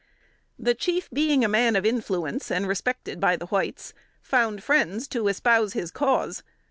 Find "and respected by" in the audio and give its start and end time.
2.49-3.35